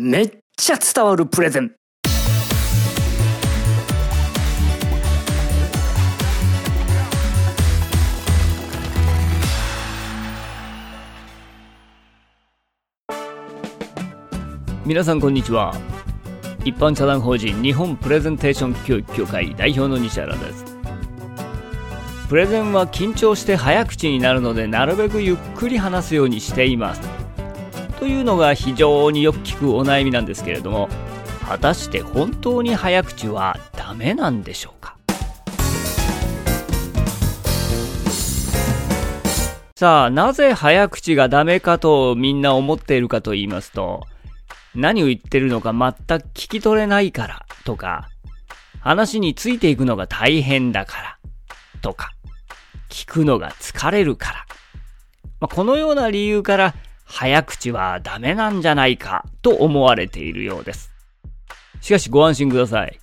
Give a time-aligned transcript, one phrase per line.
[0.00, 1.72] めっちゃ伝わるプレゼン。
[14.86, 15.74] 皆さんこんにちは。
[16.64, 20.64] 一般社団法人日本プレゼンテーション教育協会代表の西原です。
[22.28, 27.17] プレゼンは緊張して早口になるのでなるべくゆっくり話すようにしています。
[27.98, 30.88] というのが非常によく聞くお悩みなんですけれども
[31.46, 34.96] 果たして本当に早口はダメなんでしょうか？
[39.76, 44.04] さあなぜ早口がダメかとみんな思っているかと言いますと
[44.74, 48.08] 何を言ってるのか全く聞き取れないからとか、
[48.80, 51.18] 話についていくのが大変だから
[51.82, 52.12] とか、
[52.88, 54.46] 聞くのが疲れるから。
[55.40, 56.74] まあ、このような理由から
[57.08, 60.92] 早口はダメなんじゃないかと思われているようです。
[61.80, 63.00] しかしご安心ください。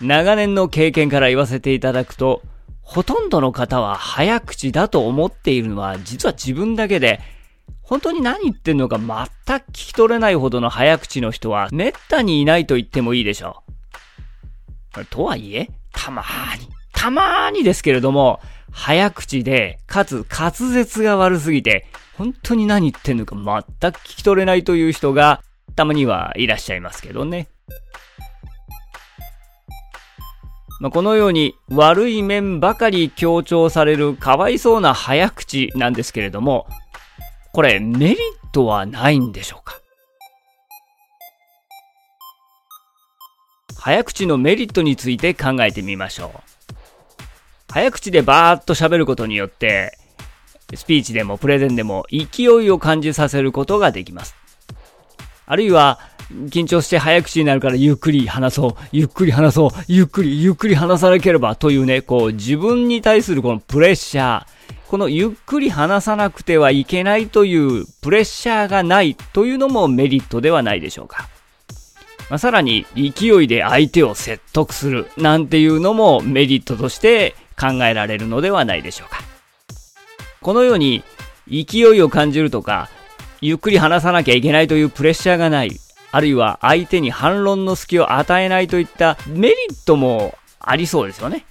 [0.00, 2.42] 長年の経験から言わせていただくと、
[2.80, 7.20] ほとんどの方は早口だと思っているのは実は自分だけで
[7.80, 13.62] 本当に何言ってんのか全く聞き取れないほどの早口の人は滅多にいないと言ってもいいでしょ
[14.96, 15.04] う。
[15.06, 18.40] とはいえ、たまーに、たまーにですけれども、
[18.72, 25.42] 早口で、かつ滑舌が悪すぎて、本当に何言ってんのか全く聞き取れないという人が、
[25.76, 27.48] たまにはいらっしゃいますけどね。
[30.80, 36.66] まあ、このように悪い面ばかり強調されるかわいそうな早口なんですけれども、
[37.52, 38.18] これメリッ
[38.52, 39.78] トはないんでしょうか？
[43.76, 46.40] 早口のメリットについて考えてみましょう。
[47.72, 49.96] 早口でバーッと喋ることによって、
[50.74, 54.36] スピーチでもプレゼンでも勢いを感じさせることができます。
[55.46, 55.98] あるいは、
[56.50, 64.46] 緊張して早口になるからゆっくり話そう、ゆっくり話そう、ゆっくりゆっくり話さなければというね、こう自分に対するこのプレッシャー、
[64.88, 71.30] このゆっくり話さなくてはいけないというプレッシャーがないというのもメリットではないでしょうか。
[72.28, 79.20] まあ、さらに勢いで相手を説得するなんていうのもメリットとして考えられるのではないでしょうか。
[80.40, 81.04] このように
[81.48, 82.88] 勢いを感じるとか、
[83.40, 85.78] ゆっくり話さなきゃいけないというプレッシャーがない、
[86.10, 91.44] あるいは相手に反論の隙を与えないといったメリットもありそうですよね。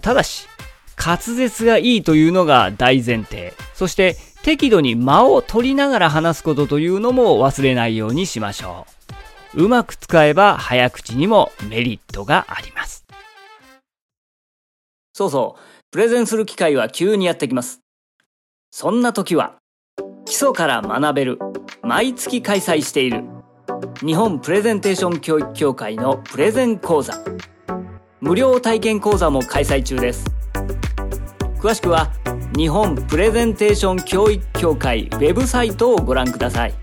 [0.00, 0.48] ただし、
[0.96, 3.54] 滑舌がいいというのが大前提。
[3.74, 8.86] そして適度に間を取りながら話すことというのも忘れないようにしましょ
[9.54, 9.64] う。
[9.64, 13.01] うまく使えば早口にもメリットがあります。
[15.12, 15.60] そうそう。
[15.90, 17.80] プレゼンする機会は急にやってきます。
[18.70, 19.56] そんな時は、
[20.24, 21.38] 基礎から学べる、
[21.82, 23.24] 毎月開催している、
[24.04, 27.14] 日本プレゼンテーション教育協会のプレゼン講座。
[28.20, 30.24] 無料体験講座も開催中です。
[31.62, 32.10] 詳しくは
[32.56, 36.74] 日本プレゼンテーション教育協会ウェブサイトをご覧ください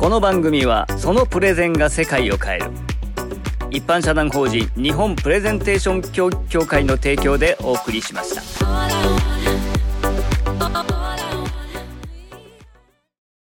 [0.00, 2.72] この番組はそのプレゼンが世界を変える
[3.72, 6.02] 一般社団法人日本プレゼンテーション
[6.48, 8.51] 協会の提供でお送りしました。